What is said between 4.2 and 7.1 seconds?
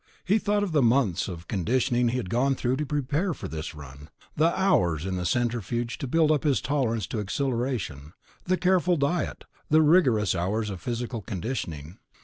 the hours in the centrifuge to build up his tolerance